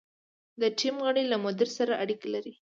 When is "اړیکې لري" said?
2.03-2.53